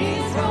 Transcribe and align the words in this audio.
He's 0.00 0.32
roaring 0.32 0.49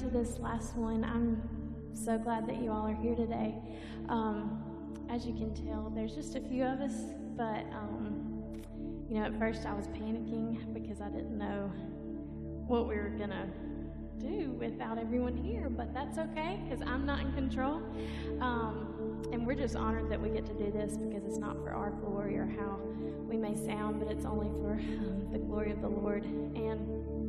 into 0.00 0.18
this 0.18 0.38
last 0.38 0.76
one, 0.76 1.04
I'm 1.04 1.42
so 1.94 2.16
glad 2.16 2.46
that 2.48 2.62
you 2.62 2.70
all 2.70 2.86
are 2.86 2.94
here 2.94 3.14
today. 3.14 3.54
Um, 4.08 4.62
as 5.10 5.26
you 5.26 5.34
can 5.34 5.52
tell, 5.54 5.92
there's 5.94 6.14
just 6.14 6.36
a 6.36 6.40
few 6.40 6.64
of 6.64 6.80
us, 6.80 6.94
but 7.36 7.66
um, 7.72 8.62
you 9.08 9.16
know, 9.16 9.24
at 9.24 9.38
first 9.38 9.66
I 9.66 9.74
was 9.74 9.88
panicking 9.88 10.72
because 10.72 11.00
I 11.00 11.08
didn't 11.08 11.36
know 11.36 11.70
what 12.66 12.88
we 12.88 12.94
were 12.94 13.10
gonna 13.10 13.48
do 14.18 14.52
without 14.52 14.98
everyone 14.98 15.36
here. 15.36 15.68
But 15.68 15.92
that's 15.92 16.16
okay 16.16 16.60
because 16.64 16.82
I'm 16.86 17.04
not 17.04 17.20
in 17.20 17.32
control, 17.32 17.82
um, 18.40 19.22
and 19.32 19.46
we're 19.46 19.54
just 19.54 19.76
honored 19.76 20.10
that 20.10 20.20
we 20.20 20.30
get 20.30 20.46
to 20.46 20.54
do 20.54 20.70
this 20.70 20.96
because 20.96 21.24
it's 21.26 21.38
not 21.38 21.56
for 21.62 21.72
our 21.72 21.90
glory 21.90 22.38
or 22.38 22.46
how 22.46 22.78
we 23.28 23.36
may 23.36 23.54
sound, 23.54 24.00
but 24.00 24.10
it's 24.10 24.24
only 24.24 24.48
for 24.62 24.72
um, 24.72 25.28
the 25.30 25.38
glory 25.38 25.72
of 25.72 25.82
the 25.82 25.88
Lord 25.88 26.24
and 26.24 27.19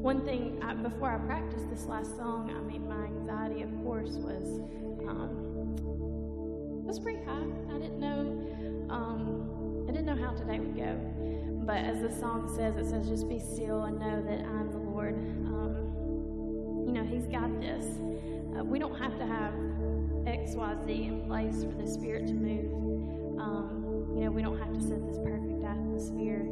one 0.00 0.24
thing 0.24 0.58
I, 0.62 0.72
before 0.72 1.12
I 1.12 1.18
practiced 1.18 1.68
this 1.68 1.84
last 1.84 2.16
song, 2.16 2.50
I 2.56 2.60
mean, 2.62 2.88
my 2.88 3.04
anxiety, 3.04 3.62
of 3.62 3.70
course, 3.84 4.16
was 4.16 4.60
um, 5.06 5.76
was 6.86 6.98
pretty 6.98 7.22
high. 7.24 7.44
I 7.68 7.78
didn't 7.78 8.00
know 8.00 8.88
um, 8.88 9.84
I 9.88 9.92
didn't 9.92 10.06
know 10.06 10.16
how 10.16 10.32
today 10.32 10.58
would 10.58 10.74
go, 10.74 10.96
but 11.66 11.76
as 11.76 12.00
the 12.00 12.10
song 12.10 12.50
says, 12.56 12.76
it 12.76 12.88
says, 12.88 13.08
"Just 13.08 13.28
be 13.28 13.38
still 13.38 13.82
and 13.82 14.00
know 14.00 14.22
that 14.22 14.40
I'm 14.40 14.72
the 14.72 14.78
Lord." 14.78 15.14
Um, 15.46 16.86
you 16.86 16.92
know, 16.92 17.04
He's 17.04 17.26
got 17.26 17.60
this. 17.60 17.84
Uh, 18.56 18.64
we 18.64 18.78
don't 18.78 18.98
have 18.98 19.18
to 19.18 19.26
have 19.26 19.52
X, 20.26 20.52
Y, 20.54 20.74
Z 20.86 20.92
in 20.92 21.26
place 21.26 21.62
for 21.62 21.76
the 21.76 21.86
Spirit 21.86 22.26
to 22.26 22.32
move. 22.32 23.38
Um, 23.38 24.14
you 24.16 24.24
know, 24.24 24.30
we 24.30 24.40
don't 24.40 24.58
have 24.58 24.72
to 24.72 24.80
set 24.80 25.06
this 25.06 25.18
perfect 25.18 25.62
atmosphere. 25.62 26.48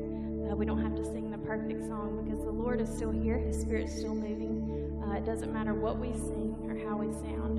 Uh, 0.48 0.54
we 0.54 0.66
don't 0.66 0.82
have 0.82 0.94
to 0.94 1.04
sing 1.04 1.27
perfect 1.48 1.82
song 1.88 2.22
because 2.22 2.44
the 2.44 2.50
Lord 2.50 2.78
is 2.78 2.90
still 2.90 3.10
here. 3.10 3.38
His 3.38 3.58
Spirit's 3.58 3.94
still 3.94 4.14
moving. 4.14 5.00
Uh, 5.02 5.16
it 5.16 5.24
doesn't 5.24 5.50
matter 5.50 5.72
what 5.72 5.98
we 5.98 6.12
sing 6.12 6.54
or 6.68 6.76
how 6.86 6.98
we 6.98 7.10
sound. 7.10 7.56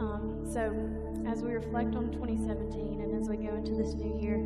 Um, 0.00 0.42
so, 0.42 0.74
as 1.24 1.40
we 1.40 1.52
reflect 1.52 1.94
on 1.94 2.10
2017 2.10 3.00
and 3.00 3.14
as 3.14 3.28
we 3.28 3.36
go 3.36 3.54
into 3.54 3.76
this 3.76 3.94
new 3.94 4.18
year, 4.20 4.42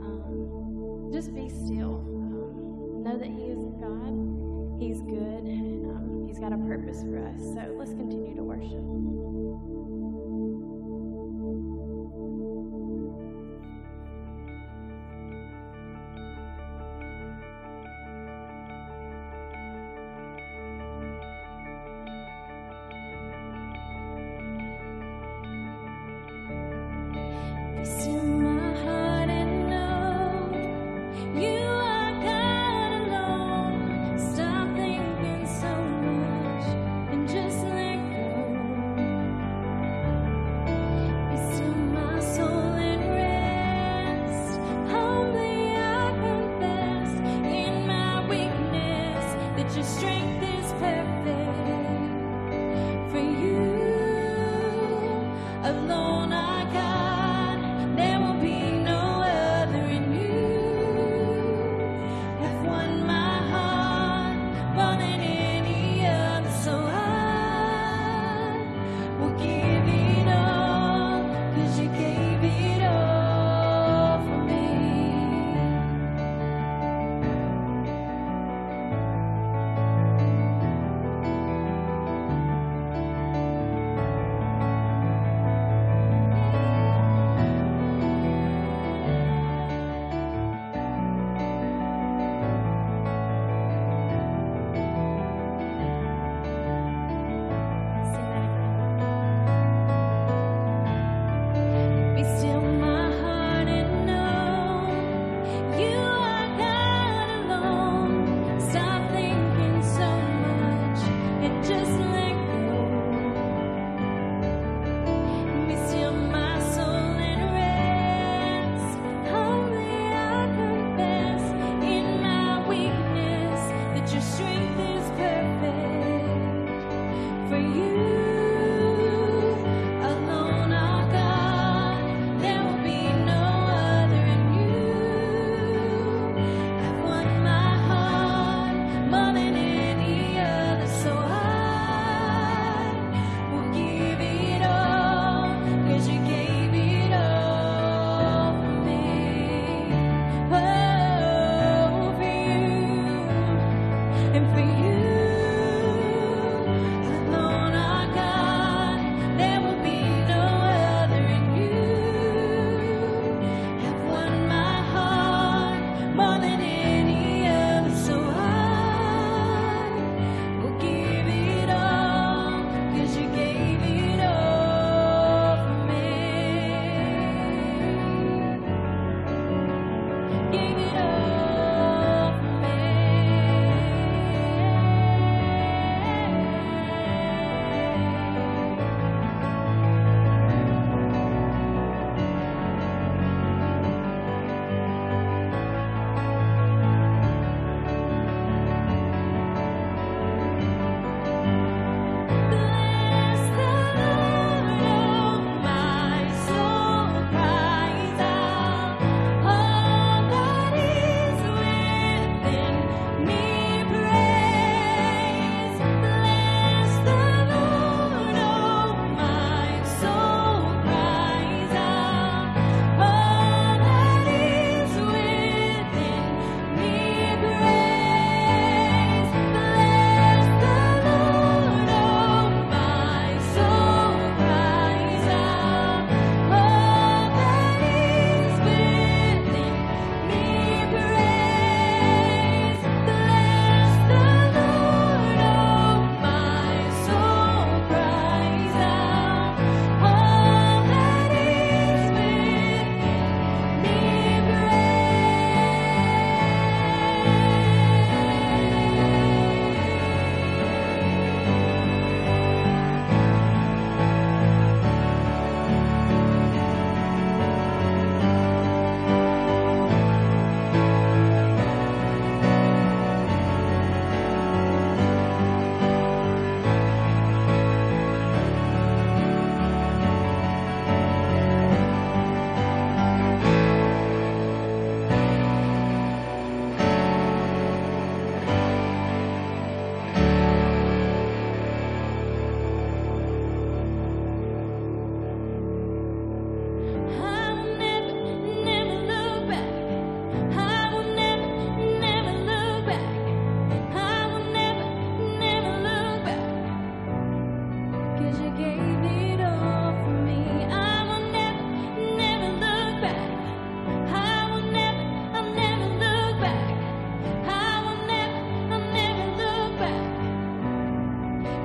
um, 0.00 1.10
just 1.12 1.34
be 1.34 1.50
still. 1.50 2.00
Um, 2.00 3.02
know 3.04 3.18
that 3.18 3.28
He 3.28 3.52
is 3.52 3.60
God. 3.76 4.16
He's 4.80 5.02
good, 5.02 5.44
and 5.44 5.84
um, 5.92 6.24
He's 6.26 6.38
got 6.38 6.54
a 6.54 6.58
purpose 6.64 7.02
for 7.02 7.18
us. 7.20 7.40
So, 7.52 7.76
let's 7.76 7.92
continue 7.92 8.34
to 8.36 8.42
worship. 8.42 9.29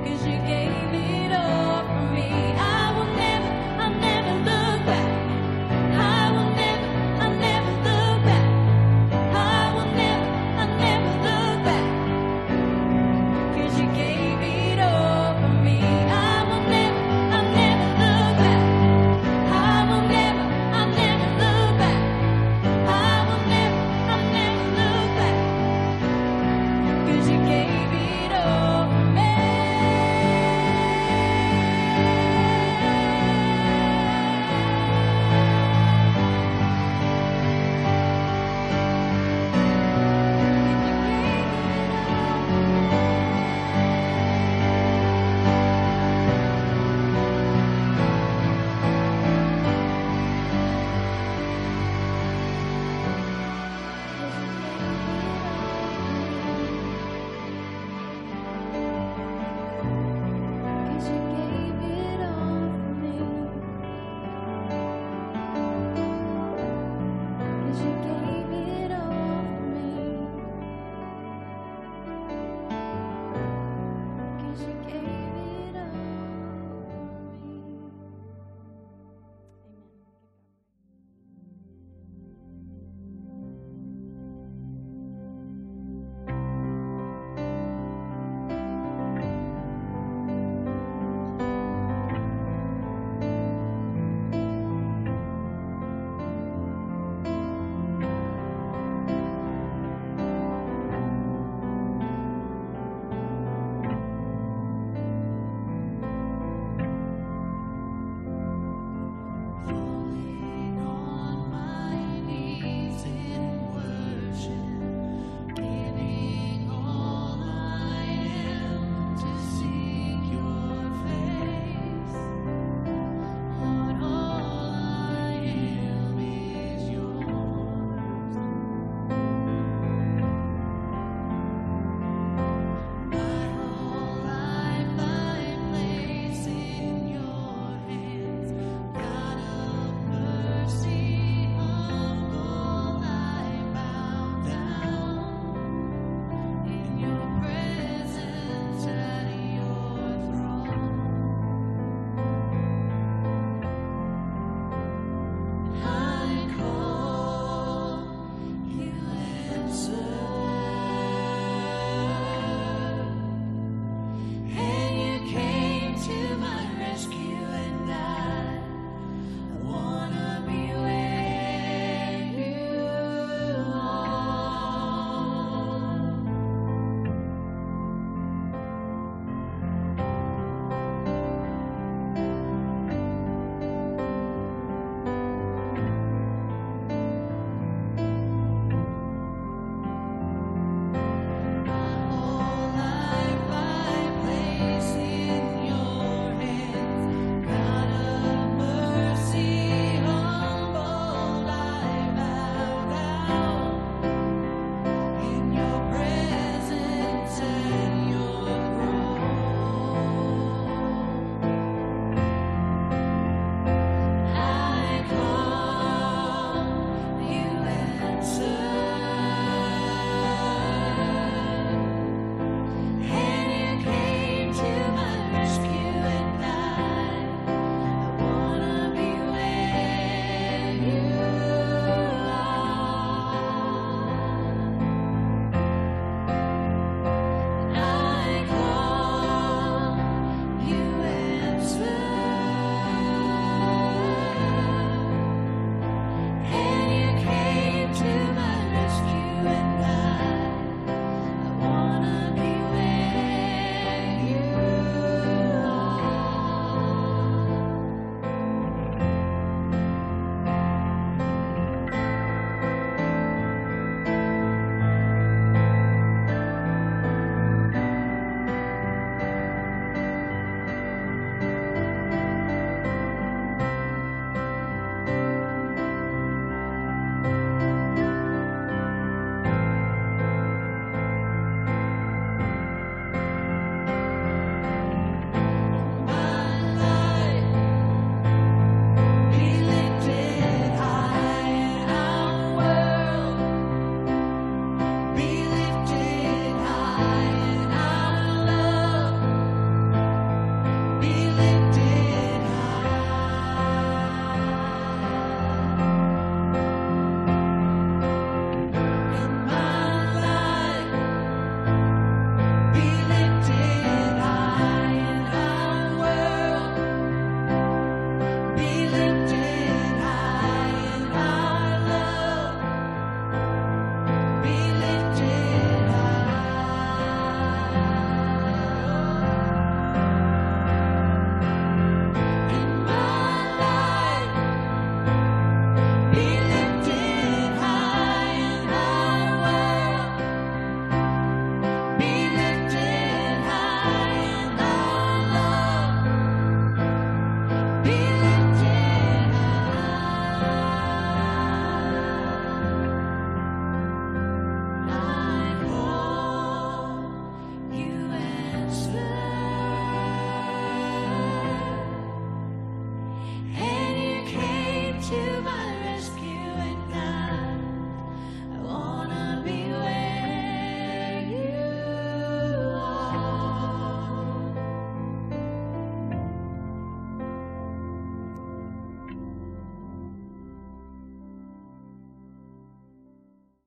Cause 0.04 0.26
you 0.26 0.38
gave 0.46 0.65